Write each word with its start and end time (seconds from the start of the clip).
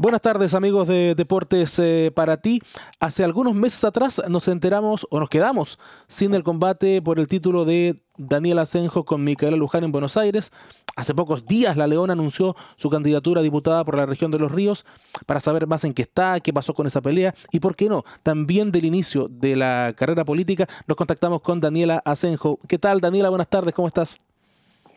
Buenas 0.00 0.20
tardes 0.20 0.54
amigos 0.54 0.86
de 0.86 1.16
Deportes 1.16 1.76
eh, 1.80 2.12
para 2.14 2.36
ti. 2.36 2.60
Hace 3.00 3.24
algunos 3.24 3.56
meses 3.56 3.82
atrás 3.82 4.22
nos 4.28 4.46
enteramos 4.46 5.08
o 5.10 5.18
nos 5.18 5.28
quedamos 5.28 5.76
sin 6.06 6.34
el 6.34 6.44
combate 6.44 7.02
por 7.02 7.18
el 7.18 7.26
título 7.26 7.64
de 7.64 7.96
Daniel 8.16 8.60
Asenjo 8.60 9.04
con 9.04 9.24
Micaela 9.24 9.56
Luján 9.56 9.82
en 9.82 9.90
Buenos 9.90 10.16
Aires. 10.16 10.52
Hace 10.94 11.16
pocos 11.16 11.46
días 11.46 11.76
la 11.76 11.88
León 11.88 12.12
anunció 12.12 12.54
su 12.76 12.90
candidatura 12.90 13.40
a 13.40 13.42
diputada 13.42 13.84
por 13.84 13.96
la 13.96 14.06
región 14.06 14.30
de 14.30 14.38
los 14.38 14.52
ríos 14.52 14.86
para 15.26 15.40
saber 15.40 15.66
más 15.66 15.82
en 15.84 15.94
qué 15.94 16.02
está, 16.02 16.38
qué 16.38 16.52
pasó 16.52 16.74
con 16.74 16.86
esa 16.86 17.02
pelea 17.02 17.34
y 17.50 17.58
por 17.58 17.74
qué 17.74 17.88
no, 17.88 18.04
también 18.22 18.70
del 18.70 18.84
inicio 18.84 19.26
de 19.28 19.56
la 19.56 19.94
carrera 19.96 20.24
política 20.24 20.68
nos 20.86 20.96
contactamos 20.96 21.40
con 21.40 21.60
Daniela 21.60 22.02
Asenjo. 22.04 22.60
¿Qué 22.68 22.78
tal 22.78 23.00
Daniela? 23.00 23.30
Buenas 23.30 23.48
tardes, 23.48 23.74
¿cómo 23.74 23.88
estás? 23.88 24.20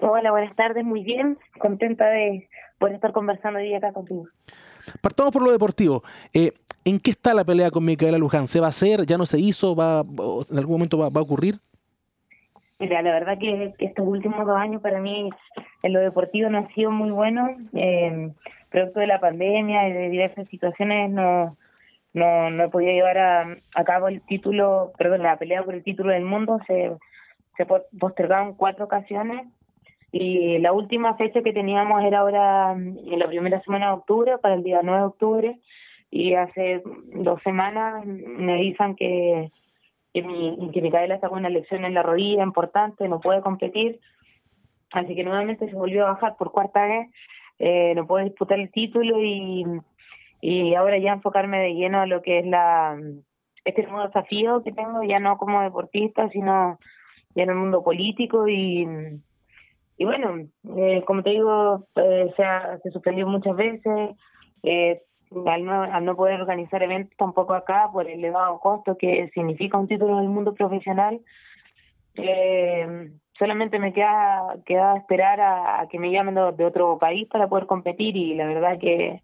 Hola, 0.03 0.29
buenas 0.29 0.55
tardes, 0.55 0.83
muy 0.83 1.03
bien, 1.03 1.39
contenta 1.59 2.05
de 2.05 2.47
poder 2.81 2.95
estar 2.95 3.13
conversando 3.13 3.59
hoy 3.59 3.73
acá 3.73 3.93
contigo. 3.93 4.25
Partamos 5.01 5.31
por 5.31 5.43
lo 5.43 5.51
deportivo. 5.51 6.03
Eh, 6.33 6.51
¿En 6.83 6.99
qué 6.99 7.11
está 7.11 7.35
la 7.35 7.45
pelea 7.45 7.69
con 7.69 7.85
Micaela 7.85 8.17
Luján? 8.17 8.47
¿Se 8.47 8.59
va 8.59 8.65
a 8.65 8.69
hacer? 8.69 9.05
¿Ya 9.05 9.17
no 9.17 9.27
se 9.27 9.39
hizo? 9.39 9.75
¿Va, 9.75 10.01
¿En 10.01 10.57
algún 10.57 10.75
momento 10.75 10.97
va, 10.97 11.05
a 11.05 11.23
ocurrir? 11.23 11.55
Mira, 12.79 13.03
la 13.03 13.11
verdad 13.11 13.37
que, 13.37 13.75
estos 13.77 14.07
últimos 14.07 14.47
dos 14.47 14.57
años 14.57 14.81
para 14.81 14.99
mí 14.99 15.29
en 15.83 15.93
lo 15.93 15.99
deportivo 15.99 16.49
no 16.49 16.57
ha 16.57 16.67
sido 16.73 16.89
muy 16.89 17.11
bueno. 17.11 17.55
Eh, 17.73 18.31
producto 18.69 18.99
de 18.99 19.07
la 19.07 19.19
pandemia 19.19 19.87
y 19.87 19.93
de 19.93 20.09
diversas 20.09 20.47
situaciones 20.47 21.11
no, 21.11 21.55
no, 22.13 22.49
no 22.49 22.63
he 22.63 22.69
podido 22.69 22.93
llevar 22.93 23.19
a, 23.19 23.83
cabo 23.85 24.07
el 24.07 24.21
título, 24.21 24.91
perdón, 24.97 25.21
la 25.21 25.37
pelea 25.37 25.61
por 25.61 25.75
el 25.75 25.83
título 25.83 26.13
del 26.13 26.25
mundo. 26.25 26.59
Se, 26.65 26.91
se 27.57 27.67
postergaron 27.99 28.55
cuatro 28.55 28.85
ocasiones 28.85 29.45
y 30.11 30.59
la 30.59 30.73
última 30.73 31.15
fecha 31.15 31.41
que 31.41 31.53
teníamos 31.53 32.03
era 32.03 32.19
ahora 32.19 32.75
mm, 32.75 33.13
en 33.13 33.19
la 33.19 33.27
primera 33.27 33.61
semana 33.61 33.87
de 33.87 33.93
octubre, 33.93 34.37
para 34.39 34.55
el 34.55 34.63
día 34.63 34.81
9 34.83 34.99
de 34.99 35.05
octubre, 35.05 35.59
y 36.09 36.33
hace 36.33 36.83
dos 37.13 37.41
semanas 37.43 38.05
me 38.05 38.53
avisan 38.53 38.95
que, 38.95 39.51
que, 40.13 40.21
mi, 40.21 40.69
que 40.73 40.81
Micaela 40.81 41.19
sacó 41.19 41.35
una 41.35 41.49
lesión 41.49 41.85
en 41.85 41.93
la 41.93 42.03
rodilla 42.03 42.43
importante, 42.43 43.07
no 43.07 43.21
puede 43.21 43.41
competir, 43.41 43.99
así 44.91 45.15
que 45.15 45.23
nuevamente 45.23 45.69
se 45.69 45.75
volvió 45.75 46.05
a 46.05 46.13
bajar 46.13 46.35
por 46.37 46.51
cuarta 46.51 46.85
vez, 46.85 47.09
eh, 47.59 47.93
no 47.95 48.05
puedo 48.07 48.25
disputar 48.25 48.59
el 48.59 48.71
título 48.71 49.21
y, 49.21 49.65
y 50.41 50.75
ahora 50.75 50.97
ya 50.97 51.13
enfocarme 51.13 51.59
de 51.59 51.75
lleno 51.75 52.01
a 52.01 52.07
lo 52.07 52.21
que 52.21 52.39
es 52.39 52.45
la 52.45 52.97
este 53.63 53.83
nuevo 53.83 54.07
desafío 54.07 54.63
que 54.63 54.71
tengo, 54.71 55.03
ya 55.03 55.19
no 55.19 55.37
como 55.37 55.61
deportista, 55.61 56.27
sino 56.29 56.79
ya 57.35 57.43
en 57.43 57.49
el 57.51 57.55
mundo 57.55 57.83
político 57.83 58.47
y 58.47 58.87
y 60.01 60.03
bueno, 60.03 60.47
eh, 60.77 61.03
como 61.05 61.21
te 61.21 61.29
digo, 61.29 61.85
eh, 61.95 62.33
se, 62.35 62.43
ha, 62.43 62.79
se 62.79 62.89
suspendió 62.89 63.27
muchas 63.27 63.55
veces, 63.55 64.17
eh, 64.63 65.03
al, 65.45 65.63
no, 65.63 65.83
al 65.83 66.03
no 66.03 66.15
poder 66.15 66.41
organizar 66.41 66.81
eventos 66.81 67.15
tampoco 67.17 67.53
acá 67.53 67.87
por 67.93 68.07
el 68.07 68.17
elevado 68.17 68.59
costo 68.59 68.97
que 68.97 69.29
significa 69.35 69.77
un 69.77 69.87
título 69.87 70.17
en 70.17 70.23
el 70.23 70.29
mundo 70.29 70.55
profesional, 70.55 71.21
eh, 72.15 73.11
solamente 73.37 73.77
me 73.77 73.93
queda, 73.93 74.55
queda 74.65 74.97
esperar 74.97 75.39
a, 75.39 75.87
que 75.87 75.99
me 75.99 76.11
llamen 76.11 76.33
de, 76.33 76.65
otro 76.65 76.97
país 76.97 77.27
para 77.27 77.47
poder 77.47 77.67
competir 77.67 78.17
y 78.17 78.33
la 78.33 78.47
verdad 78.47 78.79
que 78.79 79.21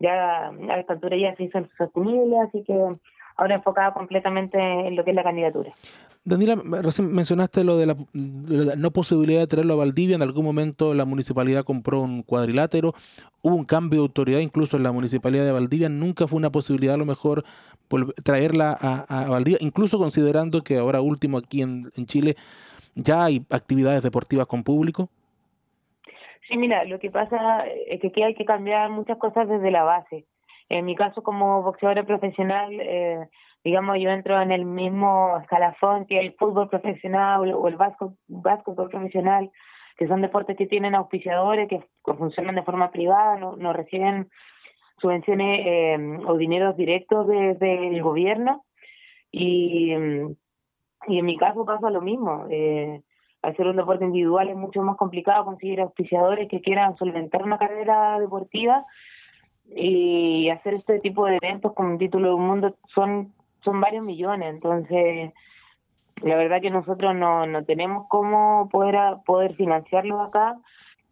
ya 0.00 0.48
a 0.48 0.80
esta 0.80 0.94
altura 0.94 1.16
ya 1.16 1.36
se 1.36 1.44
hizo 1.44 1.60
sostenible, 1.76 2.40
así 2.40 2.64
que 2.64 2.74
ahora 3.38 3.54
enfocada 3.54 3.94
completamente 3.94 4.58
en 4.58 4.96
lo 4.96 5.04
que 5.04 5.10
es 5.10 5.16
la 5.16 5.22
candidatura. 5.22 5.70
Daniela, 6.24 6.56
recién 6.82 7.14
mencionaste 7.14 7.64
lo 7.64 7.78
de, 7.78 7.86
la, 7.86 7.96
no 8.76 8.90
posibilidad 8.90 9.40
de 9.40 9.46
traerlo 9.46 9.74
a 9.74 9.76
Valdivia. 9.78 10.16
En 10.16 10.22
algún 10.22 10.44
momento 10.44 10.92
la 10.92 11.06
municipalidad 11.06 11.64
compró 11.64 12.02
un 12.02 12.22
cuadrilátero. 12.22 12.92
Hubo 13.40 13.54
un 13.54 13.64
cambio 13.64 14.00
de 14.00 14.06
autoridad 14.06 14.40
incluso 14.40 14.76
en 14.76 14.82
la 14.82 14.92
municipalidad 14.92 15.46
de 15.46 15.52
Valdivia. 15.52 15.88
Nunca 15.88 16.26
fue 16.26 16.36
una 16.36 16.50
posibilidad 16.50 16.96
a 16.96 16.98
lo 16.98 17.06
mejor 17.06 17.44
traerla 18.22 18.76
a, 18.78 19.28
Valdivia, 19.30 19.58
incluso 19.62 19.98
considerando 19.98 20.60
que 20.60 20.76
ahora 20.76 21.00
último 21.00 21.38
aquí 21.38 21.62
en, 21.62 21.90
en 21.96 22.06
Chile 22.06 22.34
ya 22.96 23.24
hay 23.24 23.46
actividades 23.50 24.02
deportivas 24.02 24.46
con 24.46 24.64
público. 24.64 25.08
Sí, 26.48 26.56
mira, 26.56 26.84
lo 26.84 26.98
que 26.98 27.10
pasa 27.10 27.66
es 27.86 28.00
que 28.00 28.08
aquí 28.08 28.22
hay 28.22 28.34
que 28.34 28.44
cambiar 28.44 28.90
muchas 28.90 29.18
cosas 29.18 29.48
desde 29.48 29.70
la 29.70 29.84
base. 29.84 30.24
En 30.68 30.84
mi 30.84 30.94
caso, 30.94 31.22
como 31.22 31.62
boxeadora 31.62 32.04
profesional, 32.04 32.72
eh, 32.72 33.28
digamos, 33.64 33.98
yo 33.98 34.10
entro 34.10 34.40
en 34.40 34.52
el 34.52 34.64
mismo 34.64 35.38
escalafón 35.40 36.06
que 36.06 36.20
el 36.20 36.34
fútbol 36.34 36.68
profesional 36.68 37.52
o 37.54 37.68
el 37.68 37.76
básquetbol 37.76 38.90
profesional, 38.90 39.50
que 39.96 40.06
son 40.06 40.20
deportes 40.20 40.56
que 40.56 40.66
tienen 40.66 40.94
auspiciadores, 40.94 41.68
que, 41.68 41.82
funcionan 42.04 42.54
de 42.54 42.62
forma 42.62 42.90
privada, 42.90 43.38
no, 43.38 43.56
no 43.56 43.72
reciben 43.72 44.28
subvenciones 45.00 45.66
eh, 45.66 46.18
o 46.26 46.36
dineros 46.36 46.76
directos 46.76 47.26
desde 47.26 47.88
el 47.88 48.02
gobierno. 48.02 48.64
Y, 49.30 49.92
y 51.06 51.18
en 51.18 51.24
mi 51.24 51.36
caso 51.36 51.64
pasa 51.64 51.90
lo 51.90 52.00
mismo. 52.00 52.46
Eh, 52.50 53.02
al 53.42 53.56
ser 53.56 53.68
un 53.68 53.76
deporte 53.76 54.04
individual 54.04 54.48
es 54.48 54.56
mucho 54.56 54.82
más 54.82 54.96
complicado 54.96 55.44
conseguir 55.44 55.80
auspiciadores 55.80 56.48
que 56.48 56.60
quieran 56.60 56.96
solventar 56.96 57.42
una 57.42 57.58
carrera 57.58 58.18
deportiva 58.18 58.84
y 59.74 60.48
hacer 60.50 60.74
este 60.74 60.98
tipo 61.00 61.26
de 61.26 61.36
eventos 61.36 61.72
con 61.74 61.86
un 61.86 61.98
título 61.98 62.28
de 62.28 62.34
un 62.34 62.46
mundo 62.46 62.76
son 62.94 63.32
son 63.64 63.80
varios 63.80 64.04
millones, 64.04 64.54
entonces 64.54 65.32
la 66.22 66.36
verdad 66.36 66.60
que 66.60 66.70
nosotros 66.70 67.14
no, 67.14 67.46
no 67.46 67.64
tenemos 67.64 68.06
cómo 68.08 68.68
poder 68.70 68.96
poder 69.24 69.54
financiarlo 69.54 70.20
acá. 70.20 70.56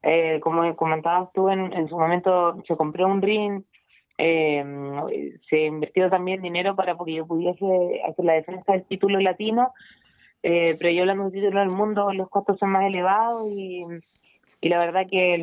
Eh, 0.03 0.39
como 0.41 0.77
comentabas 0.77 1.33
tú, 1.33 1.49
en, 1.49 1.73
en 1.73 1.89
su 1.89 1.99
momento 1.99 2.63
se 2.67 2.77
compró 2.77 3.09
un 3.09 3.23
ring, 3.23 3.63
eh, 4.19 4.65
se 5.51 5.67
invirtió 5.67 6.09
también 6.09 6.43
dinero 6.43 6.77
para 6.77 6.97
que 6.97 7.15
yo 7.15 7.27
pudiese 7.27 7.67
hacer 8.09 8.25
la 8.25 8.35
defensa 8.35 8.73
del 8.73 8.85
título 8.85 9.19
latino, 9.21 9.73
eh, 10.43 10.77
pero 10.79 10.91
yo 10.91 11.01
hablando 11.03 11.25
del 11.25 11.33
título 11.33 11.61
del 11.61 11.71
mundo, 11.71 12.13
los 12.13 12.29
costos 12.31 12.59
son 12.59 12.71
más 12.71 12.85
elevados 12.85 13.51
y, 13.51 13.85
y 14.61 14.69
la 14.69 14.79
verdad 14.79 15.07
que 15.11 15.35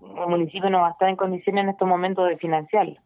el 0.00 0.28
municipio 0.28 0.70
no 0.70 0.80
va 0.80 0.88
a 0.88 0.90
estar 0.92 1.08
en 1.08 1.16
condiciones 1.16 1.64
en 1.64 1.70
estos 1.70 1.88
momentos 1.88 2.28
de 2.28 2.36
financiarlo. 2.36 2.96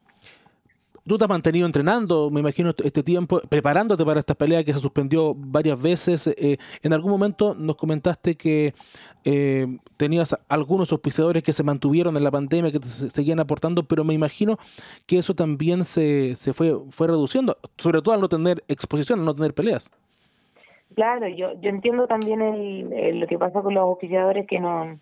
Tú 1.05 1.19
te 1.19 1.25
has 1.25 1.31
mantenido 1.31 1.67
entrenando, 1.67 2.31
me 2.31 2.39
imagino, 2.39 2.71
este, 2.71 2.87
este 2.87 3.03
tiempo, 3.03 3.41
preparándote 3.49 4.05
para 4.05 4.21
esta 4.21 4.37
pelea 4.37 4.63
que 4.63 4.73
se 4.73 4.79
suspendió 4.79 5.35
varias 5.37 5.81
veces. 5.83 6.29
Eh, 6.29 6.59
en 6.81 6.93
algún 6.93 7.11
momento 7.11 7.57
nos 7.59 7.75
comentaste 7.75 8.37
que 8.37 8.73
eh, 9.25 9.67
tenías 9.97 10.39
algunos 10.49 10.93
auspiciadores 10.93 11.43
que 11.43 11.53
se 11.53 11.65
mantuvieron 11.65 12.17
en 12.17 12.23
la 12.23 12.31
pandemia, 12.31 12.71
que 12.71 12.79
te 12.79 12.87
seguían 12.87 13.41
aportando, 13.41 13.83
pero 13.83 14.05
me 14.05 14.15
imagino 14.15 14.59
que 15.05 15.19
eso 15.19 15.35
también 15.35 15.85
se, 15.85 16.37
se 16.37 16.53
fue, 16.53 16.79
fue 16.91 17.09
reduciendo, 17.09 17.57
sobre 17.79 18.01
todo 18.01 18.15
al 18.15 18.21
no 18.21 18.29
tener 18.29 18.63
exposición, 18.69 19.19
al 19.19 19.25
no 19.25 19.35
tener 19.35 19.55
peleas. 19.55 19.91
Claro, 20.95 21.27
yo, 21.27 21.61
yo 21.61 21.71
entiendo 21.71 22.07
también 22.07 22.43
el, 22.43 23.19
lo 23.19 23.27
que 23.27 23.39
pasa 23.39 23.61
con 23.61 23.75
los 23.75 23.83
auspiciadores 23.83 24.47
que 24.47 24.61
no 24.61 25.01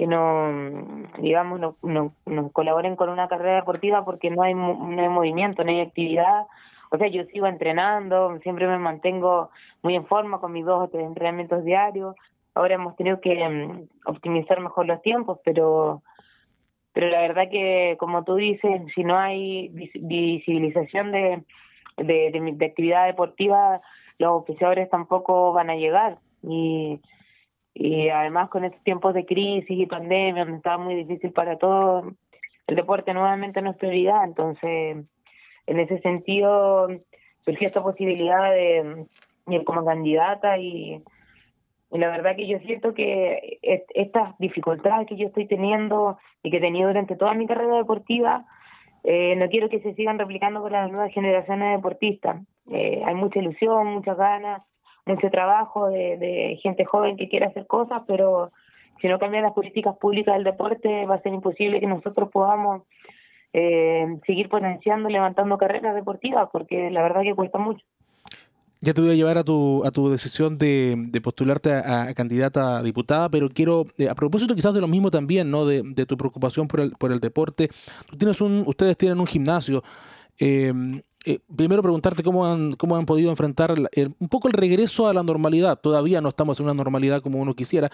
que 0.00 0.06
no, 0.06 1.04
digamos, 1.18 1.60
no, 1.60 1.76
no, 2.24 2.50
colaboren 2.52 2.96
con 2.96 3.10
una 3.10 3.28
carrera 3.28 3.56
deportiva 3.56 4.02
porque 4.02 4.30
no 4.30 4.42
hay, 4.42 4.54
no 4.54 4.98
hay 4.98 5.10
movimiento, 5.10 5.62
no 5.62 5.70
hay 5.70 5.82
actividad. 5.82 6.46
O 6.90 6.96
sea, 6.96 7.08
yo 7.08 7.24
sigo 7.24 7.46
entrenando, 7.46 8.38
siempre 8.38 8.66
me 8.66 8.78
mantengo 8.78 9.50
muy 9.82 9.94
en 9.96 10.06
forma 10.06 10.40
con 10.40 10.52
mis 10.52 10.64
dos 10.64 10.88
entrenamientos 10.94 11.66
diarios. 11.66 12.16
Ahora 12.54 12.76
hemos 12.76 12.96
tenido 12.96 13.20
que 13.20 13.46
mm, 13.46 13.88
optimizar 14.06 14.58
mejor 14.60 14.86
los 14.86 15.02
tiempos, 15.02 15.38
pero 15.44 16.02
pero 16.94 17.08
la 17.08 17.20
verdad 17.20 17.50
que, 17.50 17.96
como 18.00 18.24
tú 18.24 18.36
dices, 18.36 18.80
si 18.94 19.04
no 19.04 19.18
hay 19.18 19.68
visibilización 19.68 21.12
de, 21.12 21.42
de, 21.98 22.54
de 22.54 22.64
actividad 22.64 23.04
deportiva, 23.04 23.82
los 24.16 24.32
oficiadores 24.32 24.88
tampoco 24.88 25.52
van 25.52 25.68
a 25.68 25.76
llegar. 25.76 26.16
Y 26.42 27.00
y 27.74 28.08
además 28.08 28.48
con 28.50 28.64
estos 28.64 28.82
tiempos 28.82 29.14
de 29.14 29.24
crisis 29.24 29.78
y 29.78 29.86
pandemia, 29.86 30.44
donde 30.44 30.58
estaba 30.58 30.78
muy 30.78 30.94
difícil 30.94 31.32
para 31.32 31.56
todos, 31.56 32.12
el 32.66 32.76
deporte 32.76 33.14
nuevamente 33.14 33.62
no 33.62 33.70
es 33.70 33.76
prioridad, 33.76 34.24
entonces 34.24 35.04
en 35.66 35.80
ese 35.80 36.00
sentido 36.00 36.88
surgió 37.44 37.66
esta 37.66 37.82
posibilidad 37.82 38.50
de, 38.50 39.06
ir 39.48 39.64
como 39.64 39.84
candidata 39.84 40.58
y, 40.58 41.02
la 41.90 42.08
verdad 42.08 42.36
que 42.36 42.46
yo 42.46 42.60
siento 42.60 42.94
que 42.94 43.58
estas 43.62 44.38
dificultades 44.38 45.08
que 45.08 45.16
yo 45.16 45.26
estoy 45.26 45.48
teniendo 45.48 46.18
y 46.40 46.50
que 46.52 46.58
he 46.58 46.60
tenido 46.60 46.86
durante 46.86 47.16
toda 47.16 47.34
mi 47.34 47.48
carrera 47.48 47.78
deportiva, 47.78 48.46
eh, 49.02 49.34
no 49.34 49.48
quiero 49.48 49.68
que 49.68 49.80
se 49.80 49.94
sigan 49.94 50.18
replicando 50.18 50.60
con 50.60 50.70
las 50.70 50.88
nuevas 50.88 51.12
generaciones 51.12 51.76
deportistas. 51.76 52.42
Eh, 52.70 53.02
hay 53.04 53.14
mucha 53.16 53.40
ilusión, 53.40 53.88
muchas 53.88 54.16
ganas, 54.16 54.62
mucho 55.10 55.30
trabajo 55.30 55.88
de, 55.88 56.16
de 56.16 56.58
gente 56.62 56.84
joven 56.84 57.16
que 57.16 57.28
quiere 57.28 57.46
hacer 57.46 57.66
cosas, 57.66 58.02
pero 58.06 58.50
si 59.00 59.08
no 59.08 59.18
cambian 59.18 59.44
las 59.44 59.52
políticas 59.52 59.96
públicas 59.96 60.34
del 60.34 60.44
deporte 60.44 61.06
va 61.06 61.16
a 61.16 61.22
ser 61.22 61.32
imposible 61.32 61.80
que 61.80 61.86
nosotros 61.86 62.28
podamos 62.30 62.82
eh, 63.52 64.06
seguir 64.26 64.48
potenciando, 64.48 65.08
levantando 65.08 65.58
carreras 65.58 65.94
deportivas, 65.94 66.48
porque 66.52 66.90
la 66.90 67.02
verdad 67.02 67.22
que 67.22 67.34
cuesta 67.34 67.58
mucho. 67.58 67.84
Ya 68.82 68.94
te 68.94 69.00
voy 69.02 69.10
a 69.10 69.14
llevar 69.14 69.36
a 69.36 69.44
tu, 69.44 69.84
a 69.84 69.90
tu 69.90 70.08
decisión 70.08 70.56
de, 70.56 71.20
postularte 71.22 71.70
a, 71.72 72.14
candidata 72.14 72.78
a 72.78 72.82
diputada, 72.82 73.28
pero 73.28 73.50
quiero, 73.50 73.84
eh, 73.98 74.08
a 74.08 74.14
propósito 74.14 74.54
quizás 74.54 74.72
de 74.72 74.80
lo 74.80 74.88
mismo 74.88 75.10
también, 75.10 75.50
¿no? 75.50 75.66
De, 75.66 75.82
tu 76.06 76.16
preocupación 76.16 76.66
por 76.66 76.80
el, 76.80 76.92
por 76.92 77.12
el 77.12 77.20
deporte. 77.20 77.68
Tú 78.08 78.16
tienes 78.16 78.40
un, 78.40 78.64
ustedes 78.66 78.96
tienen 78.96 79.20
un 79.20 79.26
gimnasio. 79.26 79.82
Eh, 80.38 80.72
eh, 81.26 81.38
primero 81.54 81.82
preguntarte 81.82 82.22
cómo 82.22 82.46
han, 82.46 82.72
cómo 82.72 82.96
han 82.96 83.06
podido 83.06 83.30
enfrentar 83.30 83.72
un 83.72 84.28
poco 84.28 84.48
el 84.48 84.54
regreso 84.54 85.08
a 85.08 85.14
la 85.14 85.22
normalidad. 85.22 85.78
Todavía 85.78 86.20
no 86.20 86.28
estamos 86.28 86.58
en 86.60 86.66
una 86.66 86.74
normalidad 86.74 87.22
como 87.22 87.40
uno 87.40 87.54
quisiera, 87.54 87.88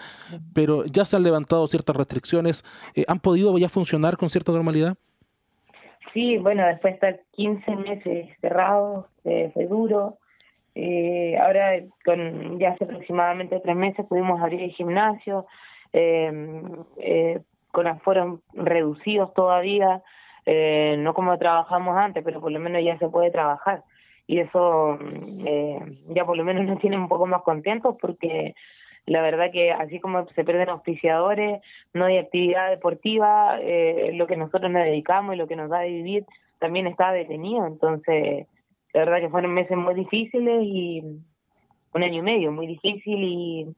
pero 0.53 0.85
ya 0.85 1.05
se 1.05 1.15
han 1.15 1.23
levantado 1.23 1.67
ciertas 1.67 1.95
restricciones. 1.95 2.63
¿Han 3.07 3.19
podido 3.19 3.57
ya 3.57 3.69
funcionar 3.69 4.17
con 4.17 4.29
cierta 4.29 4.51
normalidad? 4.51 4.95
Sí, 6.13 6.37
bueno, 6.37 6.65
después 6.65 6.93
de 6.99 7.09
estar 7.09 7.21
15 7.33 7.75
meses 7.75 8.27
cerrados, 8.41 9.05
fue 9.23 9.67
duro. 9.67 10.17
Eh, 10.79 11.35
ahora, 11.39 11.71
con 12.05 12.59
ya 12.59 12.69
hace 12.69 12.83
aproximadamente 12.83 13.59
tres 13.61 13.75
meses, 13.75 14.05
pudimos 14.05 14.39
abrir 14.39 14.61
el 14.61 14.69
gimnasio 14.69 15.47
eh, 15.91 16.61
eh, 16.97 17.39
con 17.71 17.87
aforos 17.87 18.41
reducidos 18.53 19.33
todavía, 19.33 20.03
no 20.47 21.13
como 21.13 21.37
trabajamos 21.37 21.97
antes, 21.97 22.23
pero 22.23 22.39
por 22.39 22.51
lo 22.51 22.59
menos 22.59 22.83
ya 22.83 22.97
se 22.97 23.09
puede 23.09 23.31
trabajar. 23.31 23.83
Y 24.25 24.39
eso 24.39 24.97
ya 26.09 26.25
por 26.25 26.37
lo 26.37 26.43
menos 26.43 26.65
nos 26.65 26.79
tiene 26.79 26.97
un 26.97 27.07
poco 27.07 27.25
más 27.25 27.41
contentos 27.43 27.95
porque 28.01 28.55
la 29.05 29.21
verdad 29.21 29.51
que 29.51 29.71
así 29.71 29.99
como 30.01 30.27
se 30.27 30.43
pierden 30.43 30.69
auspiciadores, 30.69 31.61
no 31.93 32.05
hay 32.05 32.17
actividad 32.17 32.69
deportiva, 32.69 33.57
lo 34.13 34.27
que 34.27 34.35
nosotros 34.35 34.69
nos 34.71 34.83
dedicamos 34.83 35.35
y 35.35 35.37
lo 35.37 35.47
que 35.47 35.55
nos 35.55 35.69
da 35.69 35.79
de 35.79 35.89
vivir 35.89 36.25
también 36.59 36.87
está 36.87 37.11
detenido. 37.11 37.65
Entonces, 37.67 38.47
la 38.93 38.99
verdad 39.01 39.19
que 39.21 39.29
fueron 39.29 39.53
meses 39.53 39.77
muy 39.77 39.93
difíciles 39.93 40.59
y 40.63 41.03
un 41.93 42.03
año 42.03 42.19
y 42.19 42.21
medio 42.21 42.51
muy 42.51 42.67
difícil 42.67 43.23
y, 43.23 43.75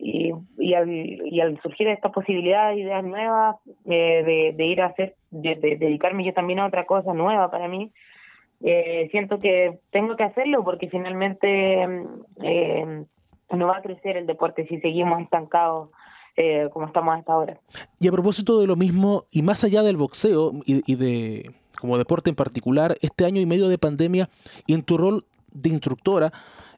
y, 0.00 0.32
y, 0.58 0.74
al, 0.74 0.88
y 0.90 1.40
al 1.40 1.60
surgir 1.62 1.88
esta 1.88 2.10
posibilidad 2.10 2.70
de 2.70 2.80
ideas 2.80 3.04
nuevas, 3.04 3.56
eh, 3.84 4.54
de, 4.56 4.64
ir 4.66 4.80
a 4.80 4.86
hacer, 4.86 5.14
de, 5.30 5.56
dedicarme 5.56 6.24
yo 6.24 6.32
también 6.32 6.58
a 6.60 6.66
otra 6.66 6.86
cosa 6.86 7.12
nueva 7.12 7.50
para 7.50 7.68
mí, 7.68 7.92
eh, 8.62 9.08
siento 9.10 9.38
que 9.38 9.78
tengo 9.90 10.16
que 10.16 10.24
hacerlo 10.24 10.64
porque 10.64 10.88
finalmente 10.88 11.82
eh, 12.42 13.04
no 13.50 13.66
va 13.66 13.78
a 13.78 13.82
crecer 13.82 14.16
el 14.16 14.26
deporte 14.26 14.66
si 14.66 14.80
seguimos 14.80 15.20
estancados 15.20 15.90
eh, 16.36 16.68
como 16.72 16.86
estamos 16.86 17.18
hasta 17.18 17.32
ahora. 17.32 17.60
Y 17.98 18.08
a 18.08 18.12
propósito 18.12 18.60
de 18.60 18.66
lo 18.66 18.76
mismo, 18.76 19.24
y 19.30 19.42
más 19.42 19.64
allá 19.64 19.82
del 19.82 19.96
boxeo 19.96 20.52
y, 20.64 20.82
y 20.90 20.96
de 20.96 21.50
como 21.80 21.98
deporte 21.98 22.30
en 22.30 22.36
particular, 22.36 22.96
este 23.00 23.24
año 23.24 23.40
y 23.40 23.46
medio 23.46 23.68
de 23.68 23.78
pandemia 23.78 24.28
y 24.66 24.74
en 24.74 24.82
tu 24.82 24.98
rol 24.98 25.24
de 25.52 25.70
instructora, 25.70 26.30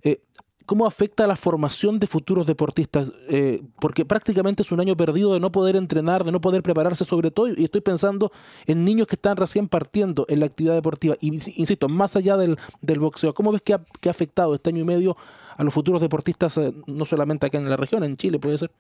eh, 0.05 0.19
¿cómo 0.67 0.87
afecta 0.87 1.27
la 1.27 1.37
formación 1.37 1.99
de 1.99 2.07
futuros 2.07 2.47
deportistas? 2.47 3.13
Eh, 3.31 3.61
porque 3.81 4.05
prácticamente 4.05 4.63
es 4.63 4.73
un 4.73 4.81
año 4.81 4.97
perdido 4.97 5.35
de 5.35 5.41
no 5.41 5.53
poder 5.53 5.77
entrenar, 5.77 6.25
de 6.25 6.33
no 6.33 6.41
poder 6.41 6.63
prepararse 6.63 7.05
sobre 7.05 7.31
todo, 7.31 7.49
y 7.49 7.65
estoy 7.65 7.81
pensando 7.81 8.31
en 8.67 8.85
niños 8.85 9.07
que 9.07 9.17
están 9.17 9.37
recién 9.37 9.69
partiendo 9.69 10.27
en 10.29 10.41
la 10.41 10.47
actividad 10.47 10.75
deportiva. 10.75 11.17
Y 11.21 11.29
insisto, 11.29 11.89
más 11.89 12.17
allá 12.17 12.37
del, 12.37 12.57
boxeo, 12.99 13.35
¿cómo 13.35 13.53
ves 13.53 13.63
que 13.63 13.75
ha, 13.75 13.81
afectado 14.09 14.55
este 14.55 14.71
año 14.71 14.81
y 14.81 14.85
medio 14.85 15.17
a 15.57 15.65
los 15.65 15.73
futuros 15.73 16.01
deportistas, 16.01 16.57
eh, 16.59 16.73
no 16.87 17.05
solamente 17.05 17.47
acá 17.47 17.59
en 17.59 17.69
la 17.69 17.77
región, 17.77 18.05
en 18.05 18.17
Chile 18.17 18.39
puede 18.39 18.59
ser? 18.59 18.71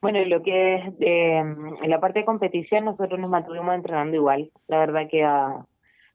Bueno, 0.00 0.24
lo 0.24 0.42
que 0.42 0.76
es 0.76 0.94
eh, 1.00 1.38
en 1.38 1.90
la 1.90 2.00
parte 2.00 2.20
de 2.20 2.24
competición 2.24 2.84
nosotros 2.84 3.18
nos 3.18 3.30
mantuvimos 3.30 3.74
entrenando 3.74 4.14
igual, 4.14 4.50
la 4.68 4.78
verdad 4.78 5.08
que 5.10 5.24
a, 5.24 5.64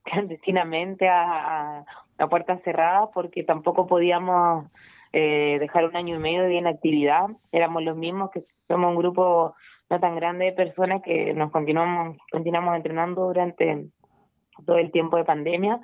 clandestinamente 0.12 1.08
a, 1.08 1.84
a, 2.18 2.28
puertas 2.28 2.62
cerradas 2.64 3.10
porque 3.14 3.44
tampoco 3.44 3.88
podíamos 3.88 4.66
eh, 5.14 5.58
dejar 5.60 5.86
un 5.86 5.96
año 5.96 6.16
y 6.16 6.20
medio 6.20 6.44
de 6.44 6.56
inactividad, 6.56 7.28
éramos 7.52 7.84
los 7.84 7.98
mismos 7.98 8.32
que 8.32 8.44
somos 8.68 8.90
un 8.92 8.98
grupo 8.98 9.56
no 9.90 10.00
tan 10.00 10.16
grande 10.16 10.46
de 10.46 10.52
personas 10.54 11.02
que 11.02 11.34
nos 11.34 11.52
continuamos 11.52 12.18
continuamos 12.32 12.76
entrenando 12.76 13.28
durante 13.28 13.88
todo 14.66 14.78
el 14.78 14.92
tiempo 14.92 15.18
de 15.18 15.26
pandemia. 15.26 15.80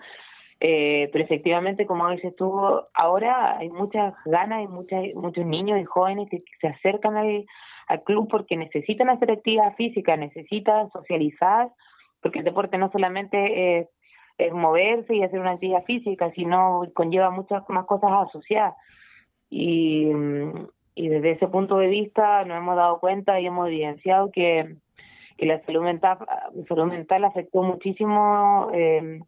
Eh, 0.59 1.09
pero 1.11 1.23
efectivamente, 1.23 1.85
como 1.85 2.09
dices 2.09 2.35
tú, 2.35 2.51
ahora 2.93 3.57
hay 3.57 3.69
muchas 3.69 4.15
ganas, 4.25 4.59
hay 4.59 4.67
muchas, 4.67 5.03
muchos 5.13 5.45
niños 5.45 5.79
y 5.79 5.85
jóvenes 5.85 6.29
que 6.29 6.43
se 6.59 6.67
acercan 6.67 7.15
al, 7.15 7.45
al 7.87 8.03
club 8.03 8.27
porque 8.29 8.57
necesitan 8.57 9.09
hacer 9.09 9.31
actividad 9.31 9.75
física, 9.75 10.17
necesitan 10.17 10.89
socializar, 10.91 11.69
porque 12.21 12.39
el 12.39 12.45
deporte 12.45 12.77
no 12.77 12.91
solamente 12.91 13.79
es, 13.79 13.87
moverse 14.53 15.15
y 15.15 15.23
hacer 15.23 15.39
una 15.39 15.51
actividad 15.51 15.83
física, 15.85 16.31
sino 16.31 16.83
conlleva 16.93 17.29
muchas 17.31 17.67
más 17.69 17.85
cosas 17.85 18.11
asociadas. 18.27 18.75
Y, 19.49 20.09
y 20.95 21.07
desde 21.09 21.31
ese 21.31 21.47
punto 21.47 21.77
de 21.77 21.87
vista 21.87 22.43
nos 22.45 22.57
hemos 22.57 22.75
dado 22.75 22.99
cuenta 22.99 23.39
y 23.39 23.45
hemos 23.45 23.67
evidenciado 23.67 24.31
que, 24.31 24.75
que 25.37 25.45
la 25.45 25.63
salud 25.63 25.83
mental, 25.83 26.17
salud 26.67 26.91
mental 26.91 27.23
afectó 27.23 27.61
muchísimo 27.63 28.69
eh, 28.73 29.19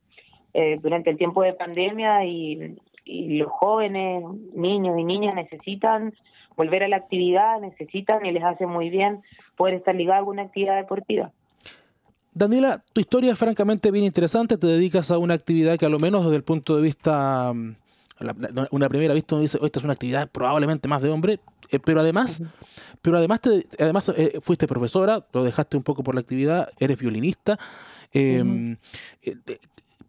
eh, 0.53 0.79
durante 0.81 1.11
el 1.11 1.17
tiempo 1.17 1.43
de 1.43 1.53
pandemia 1.53 2.25
y, 2.25 2.75
y 3.05 3.37
los 3.37 3.51
jóvenes, 3.51 4.23
niños 4.53 4.97
y 4.97 5.03
niñas 5.03 5.35
necesitan 5.35 6.13
volver 6.55 6.83
a 6.83 6.87
la 6.87 6.97
actividad, 6.97 7.59
necesitan 7.61 8.25
y 8.25 8.31
les 8.31 8.43
hace 8.43 8.65
muy 8.65 8.89
bien 8.89 9.17
poder 9.55 9.75
estar 9.75 9.95
ligados 9.95 10.17
a 10.17 10.19
alguna 10.19 10.41
actividad 10.43 10.75
deportiva. 10.75 11.31
Daniela, 12.33 12.83
tu 12.93 13.01
historia 13.01 13.33
es 13.33 13.39
francamente 13.39 13.91
bien 13.91 14.05
interesante, 14.05 14.57
te 14.57 14.67
dedicas 14.67 15.11
a 15.11 15.17
una 15.17 15.33
actividad 15.33 15.77
que 15.77 15.85
a 15.85 15.89
lo 15.89 15.99
menos 15.99 16.23
desde 16.23 16.37
el 16.37 16.43
punto 16.43 16.75
de 16.75 16.83
vista, 16.83 17.51
mm, 17.53 17.75
una 18.71 18.89
primera 18.89 19.13
vista 19.13 19.35
uno 19.35 19.41
dice, 19.41 19.57
oh, 19.61 19.65
esta 19.65 19.79
es 19.79 19.83
una 19.83 19.93
actividad 19.93 20.29
probablemente 20.29 20.87
más 20.87 21.01
de 21.01 21.09
hombre, 21.09 21.39
eh, 21.71 21.79
pero 21.79 22.01
además, 22.01 22.41
pero 23.01 23.17
además, 23.17 23.41
te, 23.41 23.63
además 23.79 24.11
eh, 24.15 24.39
fuiste 24.41 24.67
profesora, 24.67 25.25
lo 25.33 25.43
dejaste 25.43 25.77
un 25.77 25.83
poco 25.83 26.03
por 26.03 26.15
la 26.15 26.21
actividad, 26.21 26.69
eres 26.79 26.97
violinista. 26.97 27.57
Em, 28.13 28.77
eh, 29.23 29.35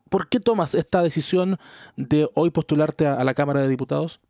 ¿Por 0.09 0.29
qué 0.29 0.41
tomas 0.41 0.75
esta 0.75 1.03
decisión 1.03 1.57
de 1.97 2.29
hoy 2.35 2.51
postularte 2.51 3.07
a 3.07 3.23
la 3.23 3.33
Cámara 3.33 3.61
de 3.61 3.69
Diputados? 3.69 4.21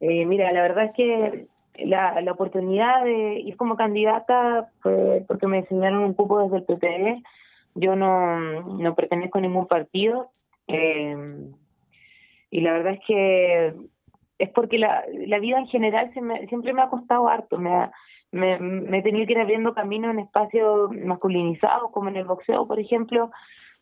Eh, 0.00 0.24
mira, 0.26 0.52
la 0.52 0.62
verdad 0.62 0.84
es 0.84 0.92
que 0.92 1.48
la, 1.84 2.20
la 2.20 2.32
oportunidad 2.32 3.04
de 3.04 3.40
ir 3.40 3.56
como 3.56 3.76
candidata 3.76 4.70
fue 4.80 5.24
porque 5.26 5.46
me 5.46 5.58
enseñaron 5.58 6.02
un 6.04 6.14
poco 6.14 6.42
desde 6.42 6.58
el 6.58 6.64
PPD. 6.64 7.22
Yo 7.74 7.96
no, 7.96 8.62
no 8.62 8.94
pertenezco 8.94 9.38
a 9.38 9.42
ningún 9.42 9.66
partido. 9.66 10.30
Eh, 10.66 11.16
y 12.50 12.60
la 12.60 12.72
verdad 12.72 12.94
es 12.94 13.00
que 13.06 13.74
es 14.38 14.50
porque 14.50 14.78
la, 14.78 15.04
la 15.26 15.38
vida 15.38 15.58
en 15.58 15.66
general 15.66 16.12
siempre 16.12 16.72
me 16.72 16.82
ha 16.82 16.88
costado 16.88 17.28
harto. 17.28 17.58
Me, 17.58 17.90
me, 18.30 18.58
me 18.58 18.98
he 18.98 19.02
tenido 19.02 19.26
que 19.26 19.32
ir 19.32 19.38
abriendo 19.38 19.74
camino 19.74 20.10
en 20.10 20.20
espacios 20.20 20.90
masculinizados, 20.92 21.90
como 21.92 22.08
en 22.08 22.16
el 22.16 22.24
boxeo, 22.24 22.66
por 22.66 22.78
ejemplo, 22.78 23.30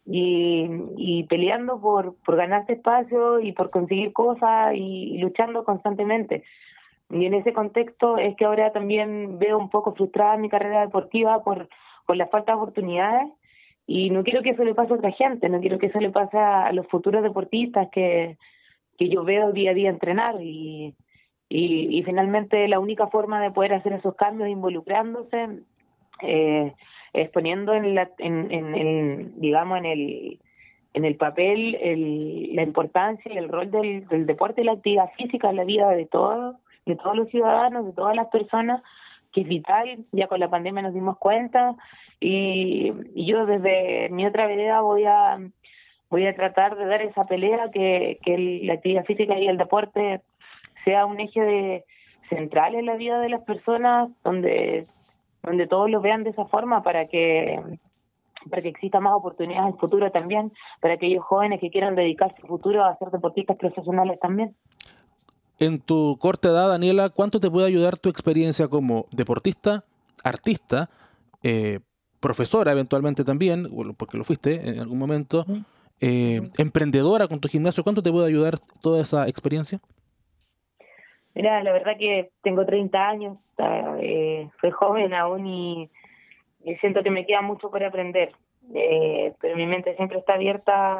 y, 0.05 0.69
y 0.97 1.25
peleando 1.25 1.81
por, 1.81 2.17
por 2.25 2.37
ganarse 2.37 2.75
espacio 2.75 3.41
y 3.41 3.53
por 3.53 3.71
conseguir 3.71 4.13
cosas 4.13 4.75
y, 4.75 5.19
luchando 5.19 5.65
constantemente. 5.65 6.45
Y 7.11 7.27
en 7.27 7.35
ese 7.35 7.53
contexto 7.53 8.19
es 8.19 8.35
que 8.37 8.45
ahora 8.45 8.73
también 8.73 9.39
veo 9.39 9.59
un 9.59 9.71
poco 9.71 9.95
frustrada 9.95 10.37
mi 10.37 10.49
carrera 10.49 10.81
deportiva 10.81 11.43
por, 11.45 11.69
por 12.07 12.17
la 12.17 12.27
falta 12.27 12.53
de 12.53 12.59
oportunidades. 12.59 13.29
Y 13.87 14.11
no 14.11 14.25
quiero 14.25 14.43
que 14.43 14.51
eso 14.51 14.65
le 14.65 14.75
pase 14.75 14.93
a 14.93 14.97
otra 14.97 15.13
gente, 15.13 15.49
no 15.49 15.61
quiero 15.61 15.79
que 15.79 15.87
eso 15.87 16.01
le 16.01 16.11
pase 16.11 16.37
a 16.37 16.73
los 16.73 16.89
futuros 16.89 17.23
deportistas 17.23 17.89
que, 17.93 18.37
que 18.99 19.09
yo 19.09 19.23
veo 19.23 19.53
día 19.53 19.71
a 19.71 19.75
día 19.75 19.91
entrenar. 19.91 20.43
Y, 20.43 20.95
y, 21.49 22.03
finalmente 22.03 22.67
la 22.67 22.81
única 22.81 23.07
forma 23.07 23.41
de 23.41 23.53
poder 23.53 23.75
hacer 23.75 23.93
esos 23.93 24.17
cambios 24.17 24.49
involucrándose 24.49 25.61
eh, 26.23 26.73
exponiendo 27.13 27.75
en, 27.75 27.95
la, 27.95 28.11
en, 28.19 28.51
en, 28.51 29.41
digamos, 29.41 29.79
en 29.79 29.87
el, 29.87 30.39
en 30.93 31.05
el 31.05 31.17
papel 31.17 31.77
el, 31.77 32.55
la 32.55 32.63
importancia 32.63 33.33
y 33.33 33.39
el 33.39 33.49
rol 33.49 33.71
del, 33.71 34.07
del 34.09 34.27
deporte 34.27 34.61
y 34.61 34.65
la 34.65 34.73
actividad 34.73 35.11
física 35.17 35.51
en 35.51 35.57
la 35.57 35.65
vida 35.65 35.91
de 35.91 36.07
todos, 36.07 36.57
de 36.87 36.97
todos 36.97 37.17
los 37.17 37.29
ciudadanos, 37.29 37.85
de 37.85 37.93
todas 37.93 38.17
las 38.17 38.29
personas, 38.29 38.83
que 39.33 39.43
es 39.43 39.49
vital, 39.49 40.05
ya 40.13 40.29
con 40.29 40.41
la 40.41 40.49
pandemia 40.49 40.83
nos 40.83 40.95
dimos 40.95 41.19
cuenta, 41.19 41.75
y, 42.21 42.93
yo 43.15 43.45
desde 43.45 44.09
mi 44.11 44.25
otra 44.27 44.47
vereda 44.47 44.81
voy 44.81 45.05
a 45.05 45.39
voy 46.09 46.27
a 46.27 46.35
tratar 46.35 46.77
de 46.77 46.87
dar 46.87 47.03
esa 47.03 47.25
pelea 47.25 47.69
que, 47.73 48.17
que 48.23 48.61
la 48.63 48.75
actividad 48.75 49.05
física 49.05 49.39
y 49.39 49.49
el 49.49 49.59
deporte 49.59 50.23
sea 50.85 51.05
un 51.05 51.19
eje 51.19 51.41
de, 51.41 51.85
central 52.29 52.75
en 52.75 52.87
la 52.87 52.97
vida 52.97 53.21
de 53.21 53.29
las 53.29 53.43
personas, 53.43 54.11
donde 54.25 54.87
donde 55.43 55.67
todos 55.69 55.89
lo 55.89 56.01
vean 56.01 56.25
de 56.25 56.31
esa 56.31 56.47
forma 56.47 56.83
para 56.83 57.07
que 57.07 57.61
para 58.51 58.63
que 58.63 58.69
exista 58.69 59.01
más 59.01 59.15
oportunidades 59.15 59.69
en 59.69 59.75
el 59.75 59.81
futuro 59.81 60.11
también, 60.13 60.53
para 60.81 60.95
aquellos 60.95 61.25
jóvenes 61.25 61.61
que 61.61 61.71
quieran 61.71 61.97
dedicarse 61.97 62.37
al 62.43 62.49
futuro 62.49 62.85
a 62.85 62.97
ser 62.97 63.11
deportistas 63.11 63.57
profesionales 63.57 64.21
también. 64.21 64.55
En 65.59 65.81
tu 65.81 66.19
corta 66.21 66.49
edad, 66.49 66.69
Daniela, 66.69 67.09
¿cuánto 67.09 67.41
te 67.41 67.51
puede 67.51 67.67
ayudar 67.67 67.97
tu 67.97 68.09
experiencia 68.09 68.69
como 68.69 69.07
deportista, 69.11 69.85
artista, 70.23 70.91
eh, 71.43 71.81
profesora 72.21 72.73
eventualmente 72.73 73.25
también, 73.25 73.69
porque 73.97 74.19
lo 74.19 74.25
fuiste 74.25 74.69
en 74.69 74.81
algún 74.81 74.99
momento, 74.99 75.47
eh, 76.01 76.41
emprendedora 76.59 77.29
con 77.29 77.41
tu 77.41 77.49
gimnasio. 77.49 77.83
¿Cuánto 77.83 78.03
te 78.03 78.11
puede 78.11 78.27
ayudar 78.27 78.55
toda 78.83 79.01
esa 79.01 79.29
experiencia? 79.29 79.79
Mira, 81.35 81.63
la 81.63 81.73
verdad 81.73 81.97
que 81.99 82.31
tengo 82.43 82.65
30 82.65 83.09
años, 83.09 83.39
eh, 84.01 84.49
soy 84.61 84.71
joven 84.71 85.15
aún 85.15 85.47
y, 85.47 85.91
siento 86.81 87.05
que 87.05 87.11
me 87.11 87.25
queda 87.27 87.43
mucho 87.43 87.71
por 87.71 87.85
aprender, 87.85 88.33
eh, 88.75 89.33
pero 89.41 89.57
mi 89.57 89.67
mente 89.67 89.95
siempre 89.95 90.19
está 90.19 90.35
abierta 90.35 90.99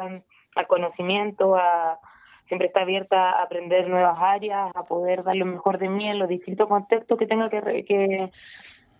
al 0.55 0.67
conocimiento, 0.67 1.57
a, 1.57 1.99
siempre 2.47 2.67
está 2.67 2.81
abierta 2.81 3.31
a 3.31 3.43
aprender 3.43 3.87
nuevas 3.87 4.17
áreas, 4.19 4.71
a 4.75 4.83
poder 4.83 5.23
dar 5.23 5.35
lo 5.35 5.45
mejor 5.45 5.77
de 5.77 5.89
mí 5.89 6.07
en 6.07 6.19
los 6.19 6.29
distintos 6.29 6.67
contextos 6.67 7.17
que 7.17 7.27
tenga 7.27 7.49
que, 7.49 8.31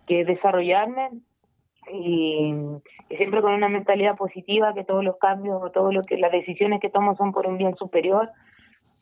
que, 0.06 0.24
desarrollarme. 0.24 1.10
Y, 1.92 2.54
siempre 3.16 3.40
con 3.40 3.52
una 3.52 3.68
mentalidad 3.68 4.16
positiva 4.16 4.74
que 4.74 4.84
todos 4.84 5.02
los 5.02 5.16
cambios 5.16 5.62
o 5.62 5.70
todo 5.70 5.90
lo 5.92 6.02
que 6.04 6.18
las 6.18 6.30
decisiones 6.30 6.80
que 6.80 6.90
tomo 6.90 7.16
son 7.16 7.32
por 7.32 7.46
un 7.46 7.56
bien 7.56 7.74
superior 7.76 8.30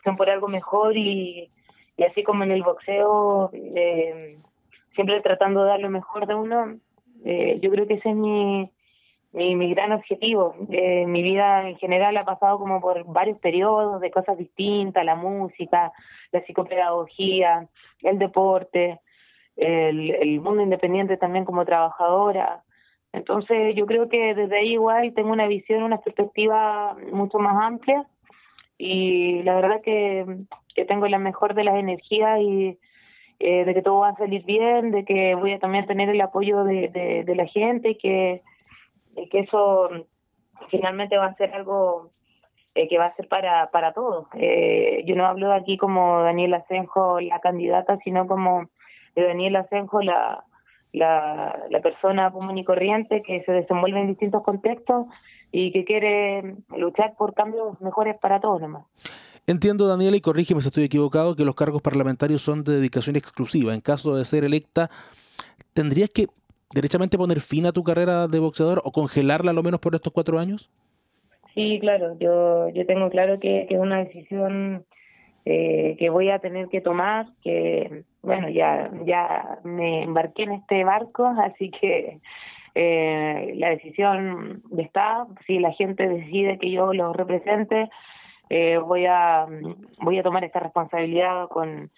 son 0.04 0.16
por 0.16 0.30
algo 0.30 0.46
mejor 0.46 0.96
y, 0.96 1.50
y 1.96 2.02
así 2.04 2.22
como 2.22 2.44
en 2.44 2.52
el 2.52 2.62
boxeo 2.62 3.50
eh, 3.52 4.38
siempre 4.94 5.20
tratando 5.22 5.64
de 5.64 5.70
dar 5.70 5.80
lo 5.80 5.90
mejor 5.90 6.28
de 6.28 6.36
uno 6.36 6.76
eh, 7.24 7.58
yo 7.60 7.70
creo 7.72 7.88
que 7.88 7.94
ese 7.94 8.10
es 8.10 8.14
mi 8.14 8.70
mi, 9.36 9.54
mi 9.54 9.72
gran 9.74 9.92
objetivo. 9.92 10.54
Eh, 10.70 11.06
mi 11.06 11.22
vida 11.22 11.68
en 11.68 11.76
general 11.76 12.16
ha 12.16 12.24
pasado 12.24 12.58
como 12.58 12.80
por 12.80 13.04
varios 13.04 13.38
periodos 13.38 14.00
de 14.00 14.10
cosas 14.10 14.38
distintas 14.38 15.04
la 15.04 15.14
música 15.14 15.92
la 16.32 16.42
psicopedagogía 16.44 17.68
el 18.02 18.18
deporte 18.18 18.98
el, 19.56 20.40
mundo 20.40 20.62
independiente 20.62 21.16
también 21.16 21.44
como 21.44 21.64
trabajadora. 21.64 22.62
Entonces 23.12 23.74
yo 23.74 23.86
creo 23.86 24.08
que 24.08 24.34
desde 24.34 24.58
ahí 24.58 24.72
igual 24.72 25.12
tengo 25.14 25.32
una 25.32 25.46
visión, 25.46 25.82
una 25.82 26.00
perspectiva 26.00 26.96
mucho 27.12 27.38
más 27.38 27.56
amplia 27.62 28.06
y 28.78 29.42
la 29.42 29.54
verdad 29.54 29.80
que, 29.82 30.26
que 30.74 30.84
tengo 30.84 31.06
la 31.08 31.18
mejor 31.18 31.54
de 31.54 31.64
las 31.64 31.76
energías 31.76 32.40
y 32.40 32.78
eh, 33.38 33.64
de 33.66 33.74
que 33.74 33.82
todo 33.82 34.00
va 34.00 34.10
a 34.10 34.16
salir 34.16 34.44
bien, 34.44 34.90
de 34.92 35.04
que 35.04 35.34
voy 35.34 35.52
a 35.52 35.58
también 35.58 35.86
tener 35.86 36.08
el 36.08 36.20
apoyo 36.22 36.64
de, 36.64 36.88
de, 37.26 37.34
la 37.34 37.46
gente 37.46 37.90
y 37.90 37.94
que, 37.96 38.42
que 39.30 39.40
eso 39.40 39.88
finalmente 40.70 41.16
va 41.16 41.26
a 41.26 41.36
ser 41.36 41.52
algo 41.54 42.10
eh, 42.74 42.88
que 42.88 42.98
va 42.98 43.06
a 43.06 43.16
ser 43.16 43.28
para, 43.28 43.70
para 43.70 43.92
todos. 43.92 44.26
Eh, 44.34 45.02
yo 45.06 45.16
no 45.16 45.26
hablo 45.26 45.52
aquí 45.52 45.76
como 45.76 46.22
Daniela 46.22 46.58
Asenjo, 46.58 47.20
la 47.20 47.40
candidata, 47.40 47.98
sino 48.04 48.26
como 48.26 48.68
de 49.14 49.24
Daniela 49.24 49.60
Asenjo, 49.60 50.02
la 50.02 50.44
la, 50.96 51.80
persona 51.82 52.30
común 52.32 52.58
y 52.58 52.64
corriente 52.64 53.22
que 53.22 53.42
se 53.44 53.52
desenvuelve 53.52 54.00
en 54.00 54.08
distintos 54.08 54.42
contextos 54.42 55.06
y 55.52 55.72
que 55.72 55.84
quiere 55.84 56.56
luchar 56.76 57.14
por 57.16 57.34
cambios 57.34 57.80
mejores 57.80 58.16
para 58.20 58.40
todos 58.40 58.60
nomás. 58.60 58.84
Entiendo, 59.46 59.86
Daniela, 59.86 60.16
y 60.16 60.20
corrígeme 60.20 60.60
si 60.60 60.68
estoy 60.68 60.84
equivocado, 60.84 61.36
que 61.36 61.44
los 61.44 61.54
cargos 61.54 61.80
parlamentarios 61.80 62.42
son 62.42 62.64
de 62.64 62.72
dedicación 62.72 63.14
exclusiva. 63.14 63.74
En 63.74 63.80
caso 63.80 64.16
de 64.16 64.24
ser 64.24 64.42
electa, 64.42 64.90
¿tendrías 65.72 66.10
que 66.10 66.26
derechamente 66.74 67.18
poner 67.18 67.40
fin 67.40 67.66
a 67.66 67.72
tu 67.72 67.82
carrera 67.82 68.26
de 68.26 68.38
boxeador 68.38 68.82
o 68.84 68.92
congelarla 68.92 69.50
a 69.50 69.54
lo 69.54 69.62
menos 69.62 69.80
por 69.80 69.94
estos 69.94 70.12
cuatro 70.12 70.38
años? 70.38 70.70
Sí, 71.54 71.78
claro, 71.80 72.18
yo, 72.18 72.68
yo 72.68 72.84
tengo 72.86 73.08
claro 73.08 73.40
que, 73.40 73.66
es 73.70 73.78
una 73.78 74.04
decisión 74.04 74.84
eh, 75.46 75.96
que 75.98 76.10
voy 76.10 76.28
a 76.28 76.38
tener 76.38 76.68
que 76.68 76.80
tomar, 76.82 77.26
que 77.42 78.04
bueno, 78.22 78.50
ya, 78.50 78.90
ya 79.06 79.58
me 79.64 80.02
embarqué 80.02 80.42
en 80.42 80.52
este 80.52 80.84
barco, 80.84 81.24
así 81.42 81.70
que 81.70 82.20
eh, 82.74 83.52
la 83.56 83.70
decisión 83.70 84.62
está, 84.76 85.26
si 85.46 85.58
la 85.58 85.72
gente 85.72 86.06
decide 86.06 86.58
que 86.58 86.70
yo 86.70 86.92
lo 86.92 87.14
represente, 87.14 87.88
eh, 88.50 88.76
voy 88.76 89.06
a 89.06 89.46
voy 90.02 90.18
a 90.18 90.22
tomar 90.22 90.44
esta 90.44 90.60
responsabilidad 90.60 91.48
con, 91.48 91.90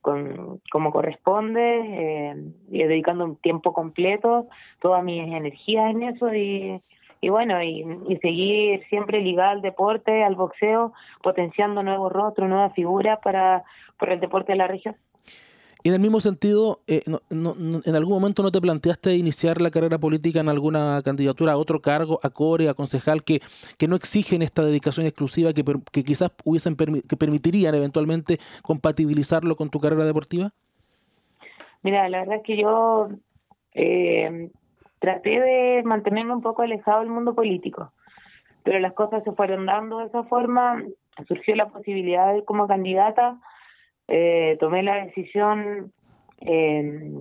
con 0.00 0.60
como 0.70 0.92
corresponde, 0.92 1.80
eh, 1.84 2.44
y 2.70 2.82
dedicando 2.82 3.24
un 3.24 3.36
tiempo 3.36 3.72
completo, 3.72 4.48
todas 4.80 5.04
mis 5.04 5.22
energías 5.22 5.90
en 5.90 6.02
eso 6.02 6.34
y 6.34 6.80
y 7.20 7.28
bueno, 7.28 7.62
y, 7.62 7.84
seguir 8.22 8.82
siempre 8.88 9.20
ligado 9.20 9.50
al 9.50 9.62
deporte, 9.62 10.24
al 10.24 10.36
boxeo, 10.36 10.92
potenciando 11.22 11.82
nuevos 11.82 12.10
rostros, 12.12 12.48
nuevas 12.48 12.72
figuras 12.74 13.18
para, 13.22 13.62
para 13.98 14.14
el 14.14 14.20
deporte 14.20 14.52
de 14.52 14.58
la 14.58 14.66
región. 14.66 14.96
Y 15.82 15.88
en 15.88 15.94
el 15.94 16.00
mismo 16.00 16.20
sentido, 16.20 16.80
eh, 16.86 17.02
¿en 17.06 17.96
algún 17.96 18.12
momento 18.12 18.42
no 18.42 18.52
te 18.52 18.60
planteaste 18.60 19.16
iniciar 19.16 19.60
la 19.60 19.70
carrera 19.70 19.98
política 19.98 20.40
en 20.40 20.48
alguna 20.48 21.00
candidatura 21.02 21.52
a 21.52 21.56
otro 21.56 21.80
cargo, 21.80 22.20
a 22.22 22.30
core, 22.30 22.68
a 22.68 22.74
concejal, 22.74 23.22
que, 23.24 23.40
que 23.78 23.88
no 23.88 23.96
exigen 23.96 24.42
esta 24.42 24.62
dedicación 24.62 25.06
exclusiva, 25.06 25.52
que, 25.54 25.64
que 25.90 26.04
quizás 26.04 26.32
hubiesen 26.44 26.76
que 26.76 27.16
permitirían 27.16 27.74
eventualmente 27.74 28.38
compatibilizarlo 28.62 29.56
con 29.56 29.70
tu 29.70 29.80
carrera 29.80 30.04
deportiva? 30.04 30.50
Mira, 31.82 32.08
la 32.10 32.20
verdad 32.20 32.36
es 32.36 32.42
que 32.42 32.56
yo 32.58 33.08
eh, 33.74 34.50
traté 34.98 35.40
de 35.40 35.82
mantenerme 35.84 36.34
un 36.34 36.42
poco 36.42 36.62
alejado 36.62 37.00
del 37.00 37.08
mundo 37.08 37.34
político, 37.34 37.92
pero 38.64 38.78
las 38.80 38.92
cosas 38.92 39.24
se 39.24 39.32
fueron 39.32 39.64
dando 39.64 40.00
de 40.00 40.06
esa 40.06 40.24
forma, 40.24 40.84
surgió 41.26 41.56
la 41.56 41.68
posibilidad 41.68 42.34
de 42.34 42.44
como 42.44 42.68
candidata, 42.68 43.38
eh, 44.10 44.56
tomé 44.58 44.82
la 44.82 45.04
decisión 45.04 45.92
eh, 46.40 47.12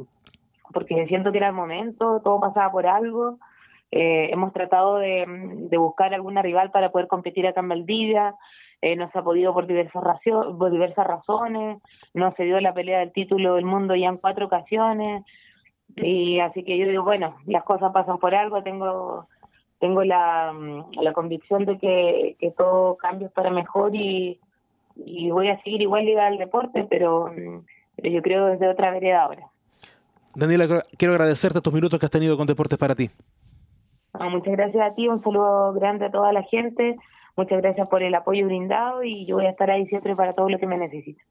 porque 0.73 1.05
siento 1.07 1.31
que 1.31 1.37
era 1.37 1.47
el 1.47 1.53
momento, 1.53 2.19
todo 2.23 2.39
pasaba 2.39 2.71
por 2.71 2.87
algo, 2.87 3.37
eh, 3.91 4.29
hemos 4.31 4.53
tratado 4.53 4.97
de, 4.97 5.25
de, 5.27 5.77
buscar 5.77 6.13
alguna 6.13 6.41
rival 6.41 6.71
para 6.71 6.91
poder 6.91 7.07
competir 7.07 7.47
acá 7.47 7.61
en 7.61 7.69
Valdivia, 7.69 8.35
eh, 8.81 8.95
no 8.95 9.09
se 9.11 9.19
ha 9.19 9.23
podido 9.23 9.53
por 9.53 9.67
diversas, 9.67 10.03
por 10.23 10.71
diversas 10.71 11.05
razones, 11.05 11.79
no 12.13 12.33
se 12.35 12.43
dio 12.43 12.59
la 12.59 12.73
pelea 12.73 12.99
del 12.99 13.11
título 13.11 13.55
del 13.55 13.65
mundo 13.65 13.95
ya 13.95 14.07
en 14.07 14.17
cuatro 14.17 14.47
ocasiones, 14.47 15.23
y 15.95 16.39
así 16.39 16.63
que 16.63 16.77
yo 16.77 16.87
digo, 16.87 17.03
bueno, 17.03 17.35
las 17.45 17.63
cosas 17.63 17.91
pasan 17.91 18.19
por 18.19 18.33
algo, 18.35 18.63
tengo 18.63 19.27
tengo 19.79 20.03
la, 20.03 20.53
la 21.01 21.13
convicción 21.13 21.63
de 21.63 21.77
que, 21.77 22.35
que 22.37 22.51
todo 22.51 22.97
cambia 22.97 23.29
para 23.29 23.49
mejor 23.49 23.95
y, 23.95 24.37
y 25.05 25.31
voy 25.31 25.49
a 25.49 25.61
seguir 25.63 25.81
igual 25.81 26.05
ligada 26.05 26.27
al 26.27 26.37
deporte, 26.37 26.85
pero, 26.89 27.31
pero 27.95 28.09
yo 28.09 28.21
creo 28.21 28.45
desde 28.47 28.67
otra 28.67 28.91
vereda 28.91 29.23
ahora. 29.23 29.47
Daniela, 30.35 30.83
quiero 30.97 31.13
agradecerte 31.13 31.57
estos 31.57 31.73
minutos 31.73 31.99
que 31.99 32.05
has 32.05 32.11
tenido 32.11 32.37
con 32.37 32.47
Deportes 32.47 32.77
para 32.77 32.95
ti. 32.95 33.09
muchas 34.13 34.53
gracias 34.53 34.91
a 34.91 34.93
ti, 34.95 35.07
un 35.07 35.23
saludo 35.23 35.73
grande 35.73 36.05
a 36.05 36.11
toda 36.11 36.31
la 36.31 36.43
gente, 36.43 36.97
muchas 37.35 37.61
gracias 37.61 37.87
por 37.87 38.03
el 38.03 38.13
apoyo 38.13 38.45
brindado 38.45 39.03
y 39.03 39.25
yo 39.25 39.37
voy 39.37 39.45
a 39.47 39.51
estar 39.51 39.69
ahí 39.71 39.85
siempre 39.87 40.15
para 40.15 40.33
todo 40.33 40.49
lo 40.49 40.59
que 40.59 40.67
me 40.67 40.77
necesite. 40.77 41.21